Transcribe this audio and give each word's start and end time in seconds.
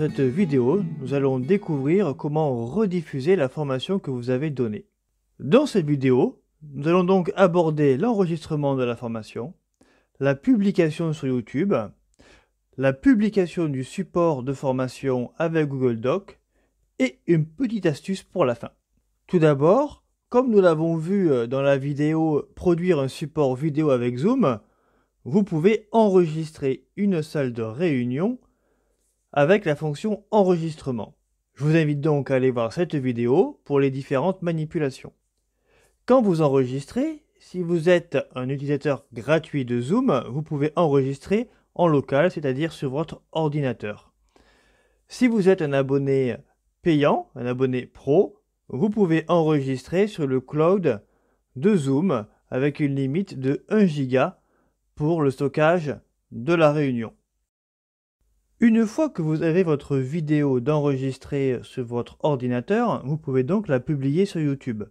cette 0.00 0.20
vidéo, 0.20 0.82
nous 1.02 1.12
allons 1.12 1.38
découvrir 1.38 2.14
comment 2.16 2.64
rediffuser 2.64 3.36
la 3.36 3.50
formation 3.50 3.98
que 3.98 4.10
vous 4.10 4.30
avez 4.30 4.48
donnée. 4.48 4.86
Dans 5.38 5.66
cette 5.66 5.84
vidéo, 5.84 6.42
nous 6.72 6.88
allons 6.88 7.04
donc 7.04 7.30
aborder 7.36 7.98
l'enregistrement 7.98 8.76
de 8.76 8.82
la 8.82 8.96
formation, 8.96 9.52
la 10.18 10.34
publication 10.34 11.12
sur 11.12 11.26
YouTube, 11.26 11.74
la 12.78 12.94
publication 12.94 13.68
du 13.68 13.84
support 13.84 14.42
de 14.42 14.54
formation 14.54 15.32
avec 15.36 15.68
Google 15.68 16.00
Doc 16.00 16.40
et 16.98 17.18
une 17.26 17.44
petite 17.44 17.84
astuce 17.84 18.22
pour 18.22 18.46
la 18.46 18.54
fin. 18.54 18.70
Tout 19.26 19.38
d'abord, 19.38 20.02
comme 20.30 20.50
nous 20.50 20.62
l'avons 20.62 20.96
vu 20.96 21.30
euh, 21.30 21.46
dans 21.46 21.60
la 21.60 21.76
vidéo 21.76 22.48
produire 22.54 23.00
un 23.00 23.08
support 23.08 23.54
vidéo 23.54 23.90
avec 23.90 24.16
Zoom, 24.16 24.60
vous 25.24 25.42
pouvez 25.42 25.88
enregistrer 25.92 26.86
une 26.96 27.20
salle 27.20 27.52
de 27.52 27.62
réunion 27.62 28.38
avec 29.32 29.64
la 29.64 29.76
fonction 29.76 30.24
enregistrement. 30.30 31.16
Je 31.54 31.64
vous 31.64 31.76
invite 31.76 32.00
donc 32.00 32.30
à 32.30 32.36
aller 32.36 32.50
voir 32.50 32.72
cette 32.72 32.94
vidéo 32.94 33.60
pour 33.64 33.80
les 33.80 33.90
différentes 33.90 34.42
manipulations. 34.42 35.12
Quand 36.06 36.22
vous 36.22 36.42
enregistrez, 36.42 37.24
si 37.38 37.62
vous 37.62 37.88
êtes 37.88 38.18
un 38.34 38.48
utilisateur 38.48 39.04
gratuit 39.12 39.64
de 39.64 39.80
Zoom, 39.80 40.24
vous 40.30 40.42
pouvez 40.42 40.72
enregistrer 40.76 41.48
en 41.74 41.86
local, 41.86 42.30
c'est-à-dire 42.30 42.72
sur 42.72 42.90
votre 42.90 43.22
ordinateur. 43.32 44.12
Si 45.08 45.28
vous 45.28 45.48
êtes 45.48 45.62
un 45.62 45.72
abonné 45.72 46.36
payant, 46.82 47.28
un 47.34 47.46
abonné 47.46 47.86
pro, 47.86 48.38
vous 48.68 48.90
pouvez 48.90 49.24
enregistrer 49.28 50.06
sur 50.06 50.26
le 50.26 50.40
cloud 50.40 51.02
de 51.56 51.76
Zoom 51.76 52.26
avec 52.48 52.80
une 52.80 52.94
limite 52.94 53.38
de 53.38 53.64
1 53.68 53.86
giga 53.86 54.40
pour 54.94 55.22
le 55.22 55.30
stockage 55.30 55.96
de 56.30 56.54
la 56.54 56.72
réunion. 56.72 57.12
Une 58.62 58.84
fois 58.84 59.08
que 59.08 59.22
vous 59.22 59.42
avez 59.42 59.62
votre 59.62 59.96
vidéo 59.96 60.60
d'enregistrer 60.60 61.60
sur 61.62 61.82
votre 61.86 62.18
ordinateur, 62.20 63.02
vous 63.06 63.16
pouvez 63.16 63.42
donc 63.42 63.68
la 63.68 63.80
publier 63.80 64.26
sur 64.26 64.38
YouTube. 64.38 64.84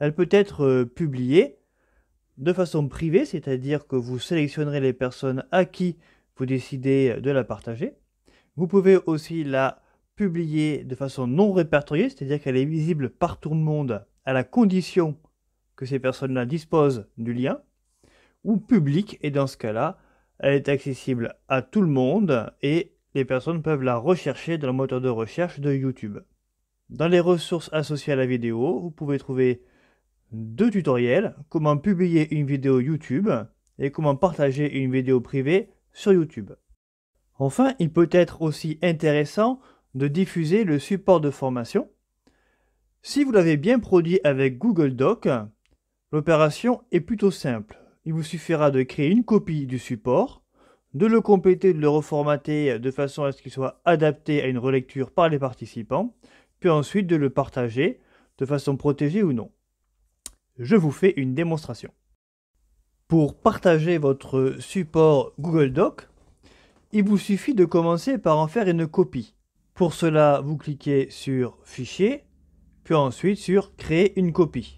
Elle 0.00 0.16
peut 0.16 0.26
être 0.32 0.64
euh, 0.64 0.84
publiée 0.84 1.58
de 2.38 2.52
façon 2.52 2.88
privée, 2.88 3.24
c'est-à-dire 3.24 3.86
que 3.86 3.94
vous 3.94 4.18
sélectionnerez 4.18 4.80
les 4.80 4.92
personnes 4.92 5.44
à 5.52 5.64
qui 5.64 5.96
vous 6.36 6.44
décidez 6.44 7.20
de 7.20 7.30
la 7.30 7.44
partager. 7.44 7.94
Vous 8.56 8.66
pouvez 8.66 8.96
aussi 9.06 9.44
la 9.44 9.80
publier 10.16 10.82
de 10.82 10.96
façon 10.96 11.28
non 11.28 11.52
répertoriée, 11.52 12.08
c'est-à-dire 12.08 12.42
qu'elle 12.42 12.56
est 12.56 12.64
visible 12.64 13.10
par 13.10 13.38
tout 13.38 13.50
le 13.50 13.56
monde 13.56 14.04
à 14.24 14.32
la 14.32 14.42
condition 14.42 15.16
que 15.76 15.86
ces 15.86 16.00
personnes-là 16.00 16.46
disposent 16.46 17.06
du 17.16 17.32
lien, 17.32 17.60
ou 18.42 18.56
publique, 18.56 19.18
et 19.22 19.30
dans 19.30 19.46
ce 19.46 19.56
cas-là, 19.56 19.98
elle 20.38 20.54
est 20.54 20.68
accessible 20.68 21.34
à 21.48 21.62
tout 21.62 21.80
le 21.80 21.88
monde 21.88 22.52
et 22.62 22.92
les 23.14 23.24
personnes 23.24 23.62
peuvent 23.62 23.82
la 23.82 23.96
rechercher 23.96 24.58
dans 24.58 24.68
le 24.68 24.72
moteur 24.72 25.00
de 25.00 25.08
recherche 25.08 25.60
de 25.60 25.72
YouTube. 25.72 26.18
Dans 26.90 27.08
les 27.08 27.20
ressources 27.20 27.70
associées 27.72 28.12
à 28.12 28.16
la 28.16 28.26
vidéo, 28.26 28.80
vous 28.80 28.90
pouvez 28.90 29.18
trouver 29.18 29.62
deux 30.32 30.70
tutoriels, 30.70 31.34
comment 31.48 31.76
publier 31.76 32.32
une 32.34 32.46
vidéo 32.46 32.80
YouTube 32.80 33.30
et 33.78 33.90
comment 33.90 34.16
partager 34.16 34.78
une 34.78 34.92
vidéo 34.92 35.20
privée 35.20 35.70
sur 35.92 36.12
YouTube. 36.12 36.52
Enfin, 37.38 37.74
il 37.78 37.92
peut 37.92 38.08
être 38.10 38.42
aussi 38.42 38.78
intéressant 38.82 39.60
de 39.94 40.08
diffuser 40.08 40.64
le 40.64 40.78
support 40.78 41.20
de 41.20 41.30
formation. 41.30 41.90
Si 43.02 43.24
vous 43.24 43.32
l'avez 43.32 43.56
bien 43.56 43.78
produit 43.78 44.20
avec 44.24 44.58
Google 44.58 44.94
Doc, 44.94 45.28
l'opération 46.12 46.82
est 46.92 47.00
plutôt 47.00 47.30
simple 47.30 47.78
il 48.08 48.14
vous 48.14 48.22
suffira 48.22 48.70
de 48.70 48.82
créer 48.84 49.10
une 49.10 49.22
copie 49.22 49.66
du 49.66 49.78
support, 49.78 50.42
de 50.94 51.04
le 51.04 51.20
compléter, 51.20 51.74
de 51.74 51.78
le 51.78 51.90
reformater 51.90 52.78
de 52.78 52.90
façon 52.90 53.24
à 53.24 53.32
ce 53.32 53.42
qu'il 53.42 53.52
soit 53.52 53.82
adapté 53.84 54.40
à 54.40 54.46
une 54.46 54.56
relecture 54.56 55.10
par 55.10 55.28
les 55.28 55.38
participants, 55.38 56.16
puis 56.58 56.70
ensuite 56.70 57.06
de 57.06 57.16
le 57.16 57.28
partager 57.28 58.00
de 58.38 58.46
façon 58.46 58.78
protégée 58.78 59.22
ou 59.22 59.34
non. 59.34 59.50
Je 60.58 60.74
vous 60.74 60.90
fais 60.90 61.12
une 61.18 61.34
démonstration. 61.34 61.90
Pour 63.08 63.38
partager 63.38 63.98
votre 63.98 64.56
support 64.58 65.34
Google 65.38 65.74
Doc, 65.74 66.08
il 66.92 67.04
vous 67.04 67.18
suffit 67.18 67.54
de 67.54 67.66
commencer 67.66 68.16
par 68.16 68.38
en 68.38 68.48
faire 68.48 68.68
une 68.68 68.86
copie. 68.86 69.34
Pour 69.74 69.92
cela, 69.92 70.40
vous 70.42 70.56
cliquez 70.56 71.10
sur 71.10 71.58
Fichier, 71.62 72.24
puis 72.84 72.94
ensuite 72.94 73.36
sur 73.36 73.76
Créer 73.76 74.18
une 74.18 74.32
copie. 74.32 74.77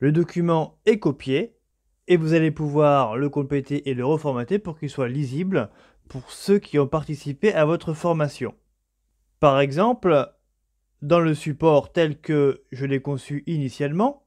Le 0.00 0.12
document 0.12 0.78
est 0.86 0.98
copié 0.98 1.56
et 2.08 2.16
vous 2.16 2.34
allez 2.34 2.50
pouvoir 2.50 3.16
le 3.16 3.28
compléter 3.28 3.88
et 3.88 3.94
le 3.94 4.04
reformater 4.04 4.58
pour 4.58 4.78
qu'il 4.78 4.90
soit 4.90 5.08
lisible 5.08 5.70
pour 6.08 6.30
ceux 6.30 6.58
qui 6.58 6.78
ont 6.78 6.86
participé 6.86 7.54
à 7.54 7.64
votre 7.64 7.94
formation. 7.94 8.54
Par 9.40 9.60
exemple, 9.60 10.30
dans 11.02 11.20
le 11.20 11.34
support 11.34 11.92
tel 11.92 12.20
que 12.20 12.62
je 12.72 12.86
l'ai 12.86 13.00
conçu 13.00 13.42
initialement, 13.46 14.24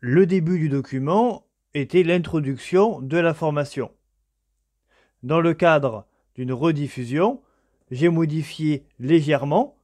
le 0.00 0.26
début 0.26 0.58
du 0.58 0.68
document 0.68 1.46
était 1.74 2.02
l'introduction 2.02 3.00
de 3.00 3.18
la 3.18 3.34
formation. 3.34 3.90
Dans 5.22 5.40
le 5.40 5.54
cadre 5.54 6.06
d'une 6.34 6.52
rediffusion, 6.52 7.42
j'ai 7.90 8.08
modifié 8.08 8.86
légèrement 8.98 9.78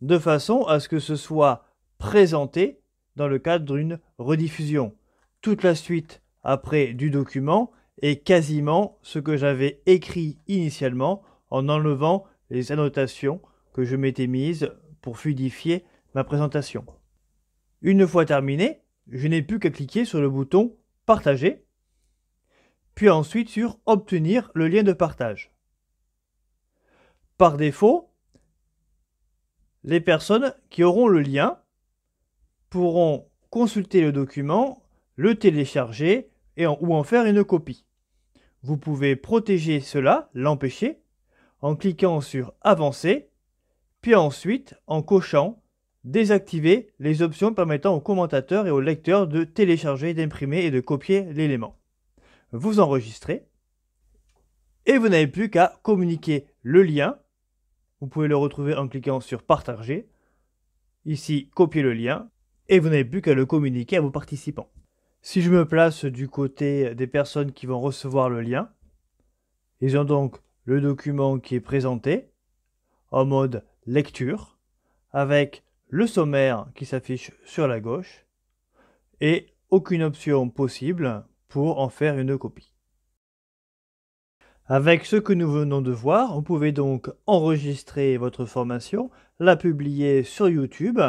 de 0.00 0.18
façon 0.18 0.62
à 0.62 0.78
ce 0.78 0.88
que 0.88 1.00
ce 1.00 1.16
soit 1.16 1.65
présenté 1.98 2.80
dans 3.16 3.28
le 3.28 3.38
cadre 3.38 3.74
d'une 3.74 3.98
rediffusion. 4.18 4.94
Toute 5.40 5.62
la 5.62 5.74
suite 5.74 6.22
après 6.42 6.92
du 6.92 7.10
document 7.10 7.72
est 8.02 8.22
quasiment 8.22 8.98
ce 9.02 9.18
que 9.18 9.36
j'avais 9.36 9.82
écrit 9.86 10.38
initialement 10.46 11.22
en 11.50 11.68
enlevant 11.68 12.24
les 12.50 12.72
annotations 12.72 13.40
que 13.72 13.84
je 13.84 13.96
m'étais 13.96 14.26
mises 14.26 14.70
pour 15.00 15.18
fluidifier 15.18 15.84
ma 16.14 16.24
présentation. 16.24 16.84
Une 17.82 18.06
fois 18.06 18.24
terminé, 18.24 18.82
je 19.08 19.28
n'ai 19.28 19.42
plus 19.42 19.58
qu'à 19.58 19.70
cliquer 19.70 20.04
sur 20.04 20.20
le 20.20 20.30
bouton 20.30 20.76
Partager, 21.04 21.64
puis 22.96 23.08
ensuite 23.08 23.48
sur 23.48 23.78
Obtenir 23.86 24.50
le 24.54 24.66
lien 24.66 24.82
de 24.82 24.92
partage. 24.92 25.52
Par 27.38 27.56
défaut, 27.56 28.12
les 29.84 30.00
personnes 30.00 30.52
qui 30.68 30.82
auront 30.82 31.06
le 31.06 31.20
lien 31.20 31.60
pourront 32.70 33.28
consulter 33.50 34.00
le 34.00 34.12
document, 34.12 34.82
le 35.16 35.34
télécharger 35.34 36.30
ou 36.58 36.94
en 36.94 37.02
faire 37.02 37.26
une 37.26 37.44
copie. 37.44 37.84
Vous 38.62 38.76
pouvez 38.76 39.16
protéger 39.16 39.80
cela, 39.80 40.30
l'empêcher, 40.34 41.00
en 41.60 41.76
cliquant 41.76 42.20
sur 42.20 42.52
Avancer, 42.62 43.28
puis 44.00 44.14
ensuite 44.14 44.74
en 44.86 45.02
cochant 45.02 45.62
Désactiver 46.06 46.92
les 47.00 47.20
options 47.20 47.52
permettant 47.52 47.96
aux 47.96 48.00
commentateurs 48.00 48.68
et 48.68 48.70
aux 48.70 48.80
lecteurs 48.80 49.26
de 49.26 49.42
télécharger, 49.42 50.14
d'imprimer 50.14 50.64
et 50.64 50.70
de 50.70 50.78
copier 50.78 51.24
l'élément. 51.32 51.80
Vous 52.52 52.78
enregistrez 52.78 53.48
et 54.86 54.98
vous 54.98 55.08
n'avez 55.08 55.26
plus 55.26 55.50
qu'à 55.50 55.80
communiquer 55.82 56.46
le 56.62 56.84
lien. 56.84 57.18
Vous 58.00 58.06
pouvez 58.06 58.28
le 58.28 58.36
retrouver 58.36 58.76
en 58.76 58.86
cliquant 58.86 59.18
sur 59.18 59.42
Partager. 59.42 60.08
Ici, 61.06 61.50
copier 61.56 61.82
le 61.82 61.92
lien 61.92 62.30
et 62.68 62.78
vous 62.78 62.88
n'avez 62.88 63.04
plus 63.04 63.22
qu'à 63.22 63.34
le 63.34 63.46
communiquer 63.46 63.96
à 63.96 64.00
vos 64.00 64.10
participants. 64.10 64.70
Si 65.22 65.42
je 65.42 65.50
me 65.50 65.66
place 65.66 66.04
du 66.04 66.28
côté 66.28 66.94
des 66.94 67.06
personnes 67.06 67.52
qui 67.52 67.66
vont 67.66 67.80
recevoir 67.80 68.30
le 68.30 68.40
lien, 68.40 68.70
ils 69.80 69.98
ont 69.98 70.04
donc 70.04 70.38
le 70.64 70.80
document 70.80 71.38
qui 71.38 71.54
est 71.54 71.60
présenté 71.60 72.30
en 73.10 73.24
mode 73.24 73.64
lecture 73.86 74.58
avec 75.12 75.64
le 75.88 76.06
sommaire 76.06 76.66
qui 76.74 76.84
s'affiche 76.84 77.32
sur 77.44 77.68
la 77.68 77.80
gauche 77.80 78.26
et 79.20 79.46
aucune 79.70 80.02
option 80.02 80.48
possible 80.48 81.24
pour 81.48 81.80
en 81.80 81.88
faire 81.88 82.18
une 82.18 82.36
copie. 82.36 82.72
Avec 84.66 85.06
ce 85.06 85.16
que 85.16 85.32
nous 85.32 85.50
venons 85.50 85.80
de 85.80 85.92
voir, 85.92 86.34
vous 86.34 86.42
pouvez 86.42 86.72
donc 86.72 87.08
enregistrer 87.26 88.16
votre 88.16 88.46
formation, 88.46 89.10
la 89.38 89.56
publier 89.56 90.24
sur 90.24 90.48
YouTube 90.48 91.00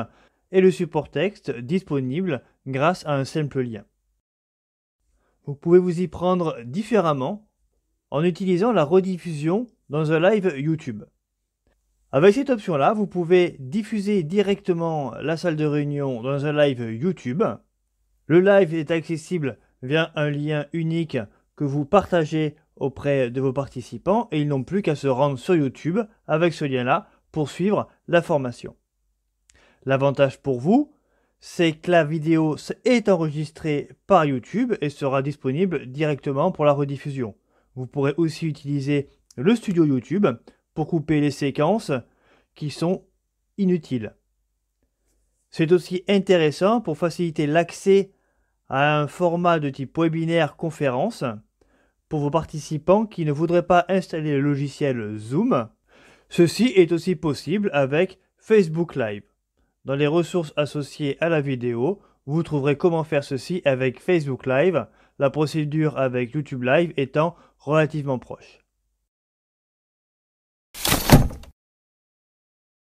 et 0.51 0.61
le 0.61 0.71
support 0.71 1.09
texte 1.09 1.51
disponible 1.51 2.43
grâce 2.65 3.05
à 3.05 3.15
un 3.15 3.25
simple 3.25 3.61
lien. 3.61 3.83
Vous 5.45 5.55
pouvez 5.55 5.79
vous 5.79 6.01
y 6.01 6.07
prendre 6.07 6.57
différemment 6.65 7.47
en 8.11 8.23
utilisant 8.23 8.71
la 8.71 8.83
rediffusion 8.83 9.67
dans 9.89 10.11
un 10.11 10.19
live 10.19 10.53
YouTube. 10.57 11.03
Avec 12.11 12.33
cette 12.33 12.49
option-là, 12.49 12.93
vous 12.93 13.07
pouvez 13.07 13.57
diffuser 13.59 14.23
directement 14.23 15.13
la 15.21 15.35
salle 15.35 15.57
de 15.57 15.65
réunion 15.65 16.21
dans 16.21 16.45
un 16.45 16.53
live 16.53 16.93
YouTube. 16.93 17.43
Le 18.27 18.39
live 18.39 18.73
est 18.73 18.91
accessible 18.91 19.57
via 19.81 20.11
un 20.15 20.29
lien 20.29 20.65
unique 20.73 21.17
que 21.55 21.63
vous 21.63 21.85
partagez 21.85 22.55
auprès 22.75 23.29
de 23.29 23.41
vos 23.41 23.53
participants 23.53 24.27
et 24.31 24.41
ils 24.41 24.47
n'ont 24.47 24.63
plus 24.63 24.81
qu'à 24.81 24.95
se 24.95 25.07
rendre 25.07 25.37
sur 25.37 25.55
YouTube 25.55 25.99
avec 26.27 26.53
ce 26.53 26.65
lien-là 26.65 27.07
pour 27.31 27.49
suivre 27.49 27.87
la 28.07 28.21
formation. 28.21 28.75
L'avantage 29.87 30.41
pour 30.41 30.59
vous, 30.59 30.91
c'est 31.39 31.71
que 31.71 31.89
la 31.89 32.03
vidéo 32.03 32.57
est 32.83 33.07
enregistrée 33.07 33.87
par 34.05 34.25
YouTube 34.25 34.73
et 34.81 34.89
sera 34.89 35.21
disponible 35.21 35.85
directement 35.85 36.51
pour 36.51 36.65
la 36.65 36.73
rediffusion. 36.73 37.35
Vous 37.73 37.87
pourrez 37.87 38.13
aussi 38.17 38.47
utiliser 38.47 39.07
le 39.37 39.55
studio 39.55 39.85
YouTube 39.85 40.27
pour 40.73 40.87
couper 40.87 41.21
les 41.21 41.31
séquences 41.31 41.93
qui 42.53 42.69
sont 42.69 43.05
inutiles. 43.57 44.13
C'est 45.51 45.71
aussi 45.71 46.03
intéressant 46.09 46.81
pour 46.81 46.97
faciliter 46.97 47.47
l'accès 47.47 48.11
à 48.67 48.99
un 48.99 49.07
format 49.07 49.59
de 49.59 49.69
type 49.69 49.97
webinaire 49.97 50.57
conférence 50.57 51.23
pour 52.09 52.19
vos 52.19 52.29
participants 52.29 53.05
qui 53.05 53.23
ne 53.23 53.31
voudraient 53.31 53.65
pas 53.65 53.85
installer 53.87 54.33
le 54.33 54.41
logiciel 54.41 55.15
Zoom. 55.15 55.69
Ceci 56.27 56.73
est 56.75 56.91
aussi 56.91 57.15
possible 57.15 57.69
avec 57.71 58.19
Facebook 58.37 58.97
Live. 58.97 59.23
Dans 59.87 59.95
les 59.95 60.05
ressources 60.05 60.51
associées 60.57 61.15
à 61.21 61.29
la 61.29 61.39
vidéo, 61.39 62.01
vous 62.25 62.43
trouverez 62.43 62.75
comment 62.75 63.05
faire 63.05 63.23
ceci 63.23 63.61
avec 63.63 64.01
Facebook 64.01 64.45
Live, 64.45 64.85
la 65.17 65.29
procédure 65.29 65.97
avec 65.97 66.33
YouTube 66.33 66.63
Live 66.63 66.91
étant 66.97 67.37
relativement 67.57 68.19
proche. 68.19 68.66